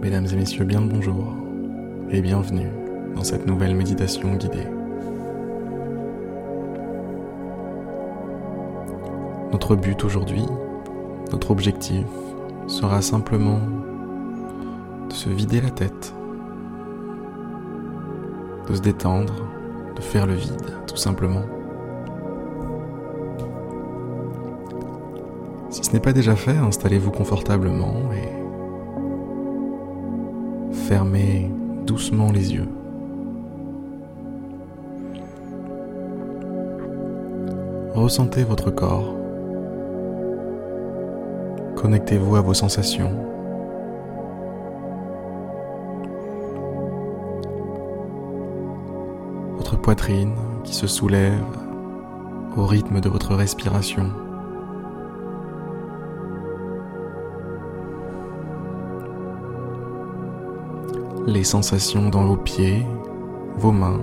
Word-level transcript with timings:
Mesdames 0.00 0.26
et 0.32 0.36
messieurs, 0.36 0.64
bien 0.64 0.80
le 0.80 0.86
bonjour 0.86 1.34
et 2.08 2.20
bienvenue 2.20 2.70
dans 3.16 3.24
cette 3.24 3.48
nouvelle 3.48 3.74
méditation 3.74 4.32
guidée. 4.36 4.68
Notre 9.50 9.74
but 9.74 10.04
aujourd'hui, 10.04 10.44
notre 11.32 11.50
objectif 11.50 12.06
sera 12.68 13.02
simplement 13.02 13.58
de 15.08 15.12
se 15.12 15.28
vider 15.30 15.60
la 15.60 15.70
tête, 15.70 16.14
de 18.68 18.74
se 18.76 18.80
détendre, 18.80 19.34
de 19.96 20.00
faire 20.00 20.28
le 20.28 20.34
vide, 20.34 20.76
tout 20.86 20.96
simplement. 20.96 21.42
Si 25.70 25.82
ce 25.82 25.92
n'est 25.92 26.00
pas 26.00 26.12
déjà 26.12 26.36
fait, 26.36 26.56
installez-vous 26.56 27.10
confortablement 27.10 28.12
et 28.12 28.37
fermez 30.88 31.50
doucement 31.84 32.32
les 32.32 32.54
yeux. 32.54 32.68
Ressentez 37.92 38.42
votre 38.42 38.70
corps. 38.70 39.14
Connectez-vous 41.76 42.36
à 42.36 42.40
vos 42.40 42.54
sensations. 42.54 43.12
Votre 49.58 49.76
poitrine 49.76 50.32
qui 50.64 50.74
se 50.74 50.86
soulève 50.86 51.44
au 52.56 52.64
rythme 52.64 53.02
de 53.02 53.10
votre 53.10 53.34
respiration. 53.34 54.10
Les 61.28 61.44
sensations 61.44 62.08
dans 62.08 62.24
vos 62.24 62.36
pieds, 62.36 62.82
vos 63.56 63.70
mains, 63.70 64.00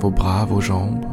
vos 0.00 0.10
bras, 0.10 0.44
vos 0.44 0.60
jambes. 0.60 1.06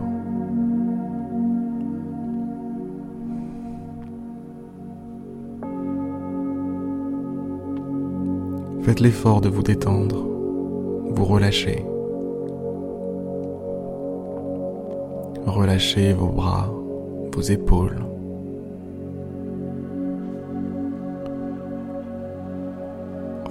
Faites 8.82 9.00
l'effort 9.00 9.42
de 9.42 9.50
vous 9.50 9.62
détendre, 9.62 10.26
vous 11.12 11.26
relâcher. 11.26 11.86
Relâchez 15.46 16.14
vos 16.14 16.30
bras, 16.30 16.72
vos 17.32 17.42
épaules. 17.42 18.00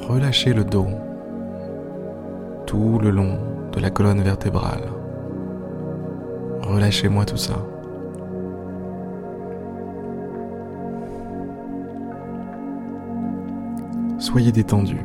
Relâchez 0.09 0.55
le 0.55 0.65
dos 0.65 0.87
tout 2.67 2.99
le 2.99 3.11
long 3.11 3.39
de 3.73 3.81
la 3.81 3.91
colonne 3.91 4.23
vertébrale. 4.23 4.85
Relâchez-moi 6.63 7.27
tout 7.27 7.37
ça. 7.37 7.55
Soyez 14.19 14.51
détendu. 14.51 14.99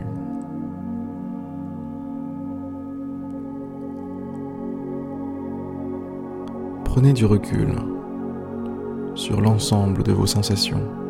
Prenez 6.86 7.14
du 7.14 7.26
recul 7.26 7.76
sur 9.16 9.42
l'ensemble 9.42 10.04
de 10.04 10.12
vos 10.12 10.28
sensations. 10.28 11.03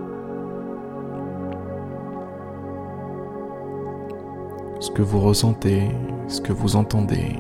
Ce 4.84 4.92
que 4.92 5.02
vous 5.02 5.22
ressentez, 5.22 5.90
ce 6.28 6.42
que 6.42 6.52
vous 6.52 6.76
entendez, 6.76 7.38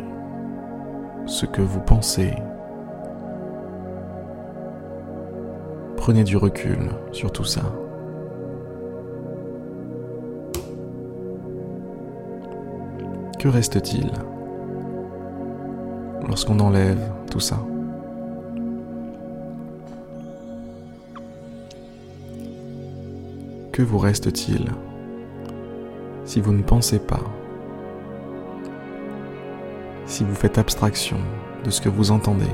ce 1.26 1.46
que 1.46 1.62
vous 1.62 1.82
pensez. 1.82 2.32
Prenez 5.98 6.24
du 6.24 6.38
recul 6.38 6.78
sur 7.12 7.34
tout 7.34 7.44
ça. 7.44 7.64
Que 13.38 13.50
reste-t-il 13.50 14.10
lorsqu'on 16.26 16.62
enlève 16.62 17.12
tout 17.30 17.42
ça? 17.42 17.58
Que 23.74 23.82
vous 23.82 23.98
reste-t-il 23.98 24.70
si 26.26 26.40
vous 26.40 26.54
ne 26.54 26.64
pensez 26.64 27.00
pas, 27.00 27.24
si 30.06 30.24
vous 30.24 30.36
faites 30.36 30.58
abstraction 30.58 31.18
de 31.64 31.70
ce 31.70 31.82
que 31.82 31.90
vous 31.90 32.12
entendez, 32.12 32.52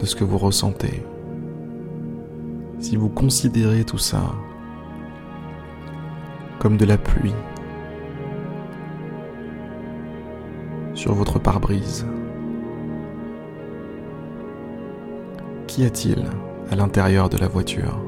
de 0.00 0.06
ce 0.06 0.16
que 0.16 0.24
vous 0.24 0.38
ressentez, 0.38 1.04
si 2.78 2.96
vous 2.96 3.08
considérez 3.08 3.84
tout 3.84 3.98
ça 3.98 4.22
comme 6.58 6.76
de 6.76 6.84
la 6.84 6.98
pluie 6.98 7.34
sur 10.94 11.14
votre 11.14 11.38
pare-brise, 11.38 12.06
qu'y 15.66 15.84
a-t-il 15.84 16.24
à 16.70 16.76
l'intérieur 16.76 17.28
de 17.28 17.38
la 17.38 17.48
voiture? 17.48 17.98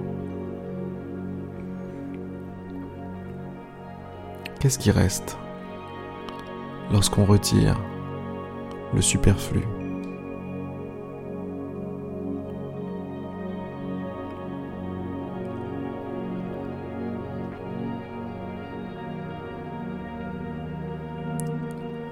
Qu'est-ce 4.65 4.79
qui 4.79 4.91
reste 4.91 5.37
lorsqu'on 6.91 7.27
retire 7.27 7.79
le 8.95 9.03
superflu? 9.03 9.61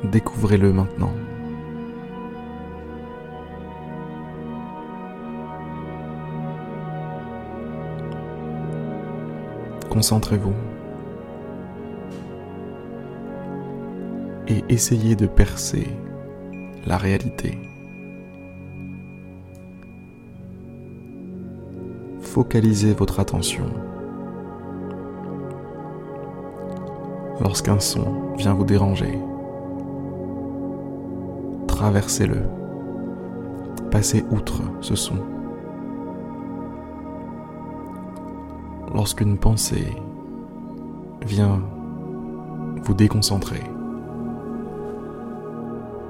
Découvrez-le 0.05 0.75
maintenant. 0.75 1.15
Concentrez-vous. 9.89 10.53
Et 14.49 14.65
essayez 14.69 15.17
de 15.17 15.27
percer 15.27 15.87
la 16.87 16.97
réalité. 16.97 17.59
Focalisez 22.21 22.95
votre 22.95 23.21
attention. 23.21 23.67
Lorsqu'un 27.41 27.79
son 27.79 28.33
vient 28.37 28.55
vous 28.55 28.65
déranger, 28.65 29.19
traversez-le. 31.67 32.43
Passez 33.91 34.25
outre 34.31 34.63
ce 34.81 34.95
son. 34.95 35.17
Lorsqu'une 38.95 39.37
pensée 39.37 39.93
vient 41.27 41.61
vous 42.85 42.95
déconcentrer, 42.95 43.61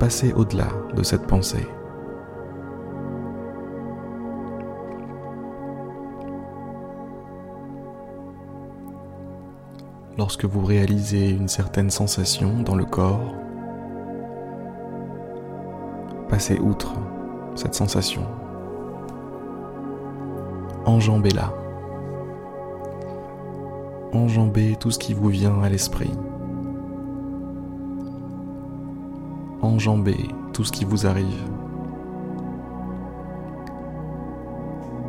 passer 0.03 0.33
au-delà 0.33 0.67
de 0.97 1.05
cette 1.05 1.29
pensée. 1.29 1.65
Lorsque 10.19 10.45
vous 10.45 10.65
réalisez 10.65 11.31
une 11.31 11.47
certaine 11.47 11.89
sensation 11.89 12.65
dans 12.65 12.75
le 12.75 12.85
corps, 12.85 13.37
passez 16.29 16.59
outre 16.59 16.95
cette 17.55 17.77
sensation. 17.77 18.27
Enjambez-la. 20.85 21.55
Enjambez 24.13 24.75
tout 24.81 24.91
ce 24.91 24.99
qui 24.99 25.15
vous 25.15 25.29
vient 25.29 25.63
à 25.63 25.69
l'esprit. 25.69 26.11
Enjamber 29.63 30.29
tout 30.53 30.65
ce 30.65 30.73
qui 30.73 30.85
vous 30.85 31.07
arrive. 31.07 31.49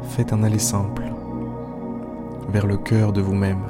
Faites 0.10 0.32
un 0.32 0.44
aller 0.44 0.60
simple 0.60 1.04
vers 2.50 2.68
le 2.68 2.78
cœur 2.78 3.14
de 3.14 3.22
vous-même, 3.22 3.64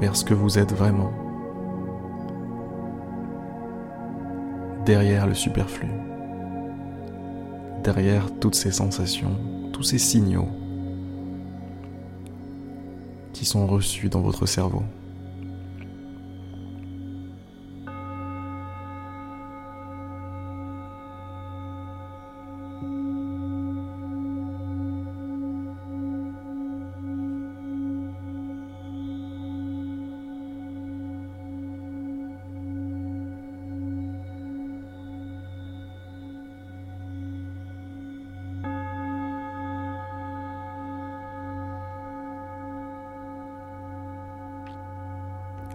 vers 0.00 0.16
ce 0.16 0.24
que 0.24 0.34
vous 0.34 0.58
êtes 0.58 0.72
vraiment, 0.74 1.12
derrière 4.84 5.28
le 5.28 5.34
superflu, 5.34 5.88
derrière 7.84 8.36
toutes 8.40 8.56
ces 8.56 8.72
sensations, 8.72 9.36
tous 9.72 9.84
ces 9.84 9.98
signaux 9.98 10.48
qui 13.32 13.44
sont 13.44 13.66
reçus 13.66 14.08
dans 14.08 14.22
votre 14.22 14.46
cerveau. 14.46 14.82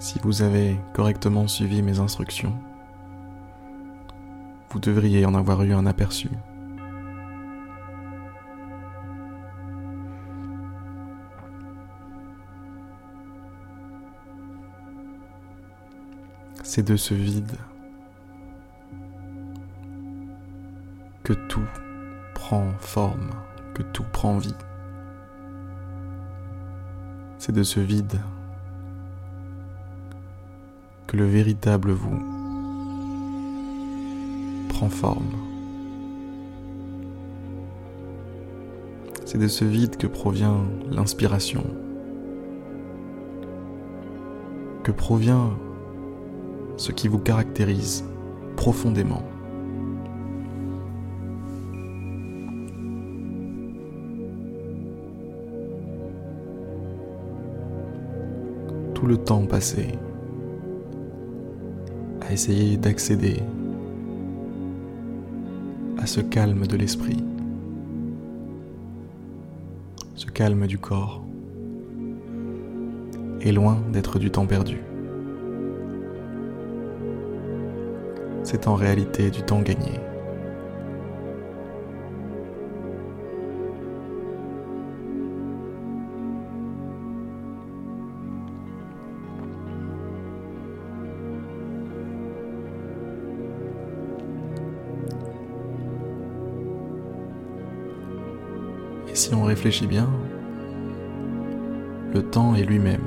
Si 0.01 0.17
vous 0.23 0.41
avez 0.41 0.79
correctement 0.93 1.47
suivi 1.47 1.83
mes 1.83 1.99
instructions, 1.99 2.57
vous 4.71 4.79
devriez 4.79 5.27
en 5.27 5.35
avoir 5.35 5.61
eu 5.61 5.73
un 5.73 5.85
aperçu. 5.85 6.31
C'est 16.63 16.81
de 16.81 16.95
ce 16.95 17.13
vide 17.13 17.57
que 21.23 21.33
tout 21.33 21.69
prend 22.33 22.71
forme, 22.79 23.29
que 23.75 23.83
tout 23.83 24.05
prend 24.11 24.39
vie. 24.39 24.55
C'est 27.37 27.51
de 27.51 27.61
ce 27.61 27.79
vide 27.79 28.19
que 31.11 31.17
le 31.17 31.25
véritable 31.25 31.91
vous 31.91 32.21
prend 34.69 34.87
forme. 34.87 35.25
C'est 39.25 39.37
de 39.37 39.49
ce 39.49 39.65
vide 39.65 39.97
que 39.97 40.07
provient 40.07 40.61
l'inspiration, 40.89 41.65
que 44.83 44.93
provient 44.93 45.49
ce 46.77 46.93
qui 46.93 47.09
vous 47.09 47.19
caractérise 47.19 48.05
profondément. 48.55 49.23
Tout 58.93 59.07
le 59.07 59.17
temps 59.17 59.45
passé 59.45 59.99
essayer 62.31 62.77
d'accéder 62.77 63.41
à 65.97 66.05
ce 66.07 66.21
calme 66.21 66.65
de 66.65 66.77
l'esprit, 66.77 67.23
ce 70.15 70.25
calme 70.27 70.67
du 70.67 70.77
corps, 70.77 71.23
est 73.41 73.51
loin 73.51 73.81
d'être 73.91 74.19
du 74.19 74.31
temps 74.31 74.45
perdu. 74.45 74.77
C'est 78.43 78.67
en 78.67 78.75
réalité 78.75 79.29
du 79.29 79.43
temps 79.43 79.61
gagné. 79.61 79.99
Si 99.31 99.35
on 99.35 99.45
réfléchit 99.45 99.87
bien, 99.87 100.09
le 102.13 102.21
temps 102.21 102.53
est 102.53 102.65
lui-même 102.65 102.99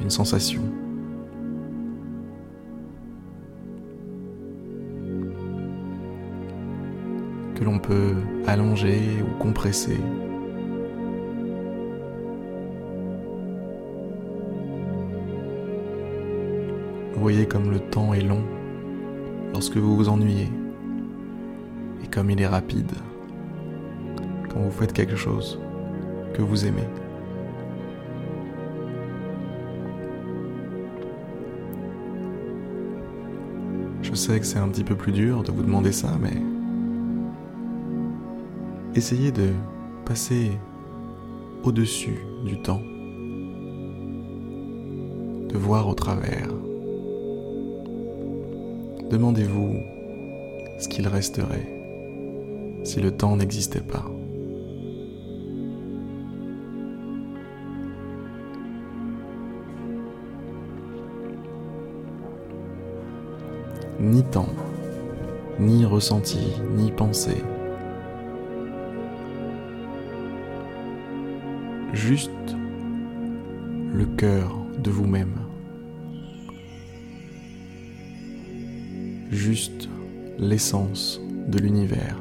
une 0.00 0.08
sensation. 0.08 0.62
que 7.54 7.64
l'on 7.64 7.78
peut 7.78 8.14
allonger 8.46 8.98
ou 9.20 9.38
compresser. 9.38 10.00
Voyez 17.14 17.46
comme 17.46 17.70
le 17.70 17.78
temps 17.78 18.14
est 18.14 18.22
long 18.22 18.42
lorsque 19.52 19.76
vous 19.76 19.96
vous 19.96 20.08
ennuyez 20.08 20.48
et 22.02 22.06
comme 22.08 22.30
il 22.30 22.40
est 22.40 22.46
rapide 22.46 22.90
quand 24.52 24.60
vous 24.60 24.70
faites 24.70 24.92
quelque 24.92 25.16
chose 25.16 25.58
que 26.34 26.42
vous 26.42 26.66
aimez. 26.66 26.86
Je 34.02 34.14
sais 34.14 34.38
que 34.38 34.44
c'est 34.44 34.58
un 34.58 34.68
petit 34.68 34.84
peu 34.84 34.94
plus 34.94 35.12
dur 35.12 35.42
de 35.42 35.50
vous 35.52 35.62
demander 35.62 35.92
ça, 35.92 36.18
mais 36.20 36.36
essayez 38.94 39.32
de 39.32 39.50
passer 40.04 40.52
au-dessus 41.62 42.18
du 42.44 42.60
temps, 42.60 42.82
de 45.48 45.56
voir 45.56 45.88
au 45.88 45.94
travers. 45.94 46.48
Demandez-vous 49.10 49.76
ce 50.78 50.88
qu'il 50.88 51.08
resterait 51.08 51.68
si 52.84 53.00
le 53.00 53.12
temps 53.12 53.36
n'existait 53.36 53.80
pas. 53.80 54.04
Ni 64.02 64.24
temps, 64.24 64.52
ni 65.60 65.84
ressenti, 65.84 66.60
ni 66.76 66.90
pensée. 66.90 67.44
Juste 71.92 72.30
le 73.92 74.04
cœur 74.16 74.56
de 74.82 74.90
vous-même. 74.90 75.36
Juste 79.30 79.88
l'essence 80.36 81.20
de 81.46 81.58
l'univers. 81.58 82.16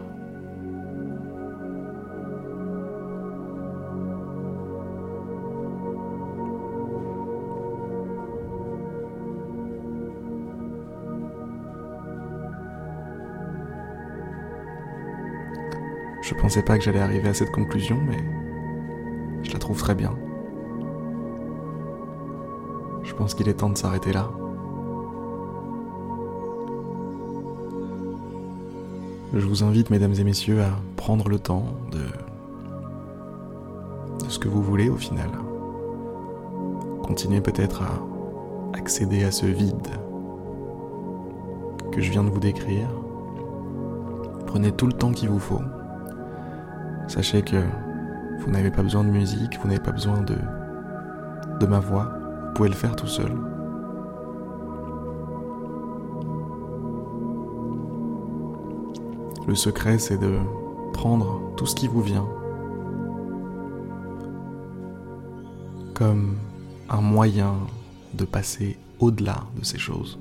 Pensais 16.41 16.63
pas 16.63 16.75
que 16.79 16.83
j'allais 16.83 17.00
arriver 17.00 17.29
à 17.29 17.36
cette 17.36 17.51
conclusion, 17.51 18.00
mais 18.07 18.17
je 19.43 19.53
la 19.53 19.60
trouve 19.60 19.77
très 19.77 19.93
bien. 19.93 20.15
Je 23.03 23.13
pense 23.13 23.36
qu'il 23.36 23.48
est 23.48 23.53
temps 23.53 23.69
de 23.69 23.77
s'arrêter 23.77 24.12
là. 24.12 24.31
Je 29.33 29.45
vous 29.45 29.63
invite, 29.63 29.91
mesdames 29.91 30.15
et 30.17 30.24
messieurs, 30.24 30.62
à 30.62 30.71
prendre 30.98 31.29
le 31.29 31.38
temps 31.38 31.65
de, 31.91 32.00
de 34.25 34.29
ce 34.29 34.39
que 34.39 34.48
vous 34.48 34.63
voulez 34.63 34.89
au 34.89 34.98
final. 34.98 35.29
Continuez 37.03 37.41
peut-être 37.41 37.83
à 37.83 38.00
accéder 38.75 39.24
à 39.24 39.31
ce 39.31 39.45
vide 39.45 39.88
que 41.91 42.01
je 42.01 42.10
viens 42.10 42.24
de 42.24 42.29
vous 42.29 42.39
décrire. 42.39 42.88
Prenez 44.48 44.71
tout 44.71 44.88
le 44.88 44.93
temps 44.93 45.12
qu'il 45.12 45.29
vous 45.29 45.39
faut. 45.39 45.62
Sachez 47.12 47.41
que 47.41 47.58
vous 48.39 48.50
n'avez 48.51 48.72
pas 48.72 48.84
besoin 48.84 49.03
de 49.03 49.10
musique, 49.10 49.60
vous 49.60 49.68
n'avez 49.68 49.82
pas 49.82 49.91
besoin 49.91 50.22
de, 50.22 51.68
ma 51.68 51.82
voix, 51.82 52.06
vous 52.06 52.53
pouvez 52.53 52.70
le 52.70 52.75
faire 52.75 52.96
tout 52.96 53.06
seul. 53.06 53.34
Le 59.46 59.56
secret, 59.56 60.00
c'est 60.00 60.18
de 60.18 60.38
prendre 60.94 61.41
tout 61.58 61.65
ce 61.65 61.75
qui 61.75 61.89
vous 61.89 62.01
vient 62.01 62.30
comme 65.94 66.38
un 66.89 67.01
moyen 67.01 67.56
de 68.13 68.24
passer 68.24 68.77
au-delà 69.01 69.44
de 69.60 69.65
ces 69.65 69.77
choses. 69.77 70.18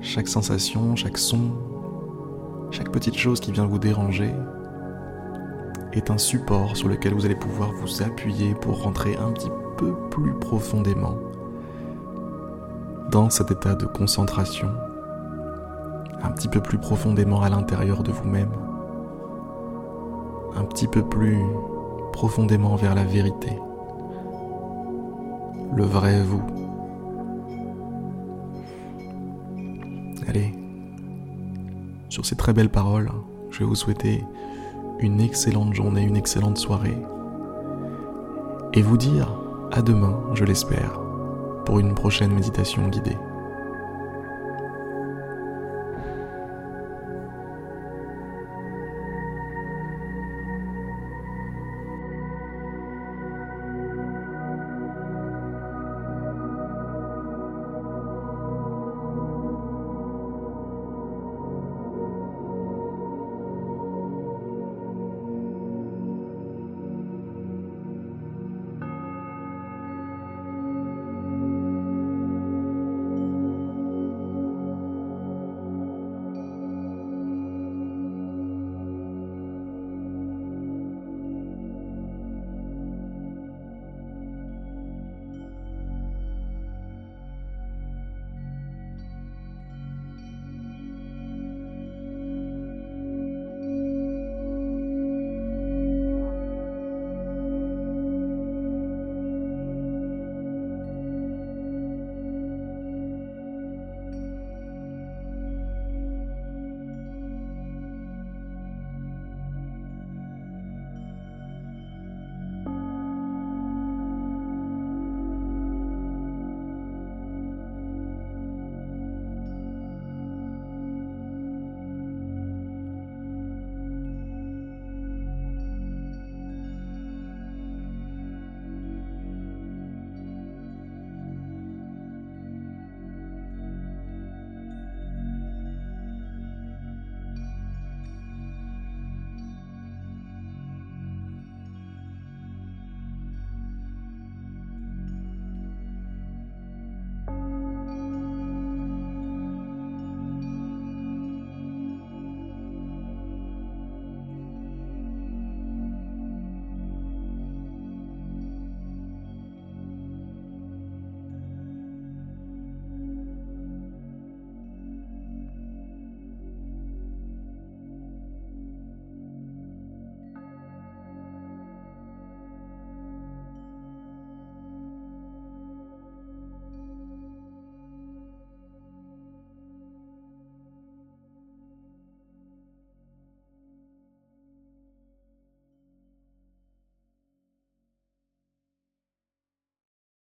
Chaque 0.00 0.26
sensation, 0.26 0.96
chaque 0.96 1.16
son, 1.16 1.52
chaque 2.72 2.90
petite 2.90 3.18
chose 3.18 3.38
qui 3.38 3.52
vient 3.52 3.66
vous 3.66 3.78
déranger 3.78 4.34
est 5.92 6.10
un 6.10 6.16
support 6.16 6.74
sur 6.74 6.88
lequel 6.88 7.12
vous 7.12 7.26
allez 7.26 7.36
pouvoir 7.36 7.70
vous 7.70 8.02
appuyer 8.02 8.54
pour 8.54 8.82
rentrer 8.82 9.14
un 9.16 9.30
petit 9.30 9.50
peu 9.76 9.94
plus 10.10 10.32
profondément 10.40 11.18
dans 13.10 13.28
cet 13.28 13.50
état 13.50 13.74
de 13.74 13.84
concentration, 13.84 14.70
un 16.22 16.30
petit 16.30 16.48
peu 16.48 16.60
plus 16.60 16.78
profondément 16.78 17.42
à 17.42 17.50
l'intérieur 17.50 18.02
de 18.02 18.10
vous-même, 18.10 18.52
un 20.56 20.64
petit 20.64 20.88
peu 20.88 21.02
plus 21.02 21.42
profondément 22.14 22.74
vers 22.76 22.94
la 22.94 23.04
vérité, 23.04 23.58
le 25.76 25.84
vrai 25.84 26.22
vous. 26.22 26.61
Sur 32.12 32.26
ces 32.26 32.36
très 32.36 32.52
belles 32.52 32.68
paroles, 32.68 33.10
je 33.50 33.60
vais 33.60 33.64
vous 33.64 33.74
souhaiter 33.74 34.22
une 35.00 35.18
excellente 35.18 35.72
journée, 35.72 36.02
une 36.02 36.18
excellente 36.18 36.58
soirée, 36.58 36.98
et 38.74 38.82
vous 38.82 38.98
dire 38.98 39.34
à 39.72 39.80
demain, 39.80 40.22
je 40.34 40.44
l'espère, 40.44 41.00
pour 41.64 41.78
une 41.78 41.94
prochaine 41.94 42.34
méditation 42.34 42.86
guidée. 42.88 43.16